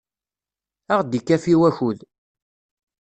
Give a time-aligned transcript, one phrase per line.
[0.91, 1.99] Ad aɣ-d-ikafi wakud.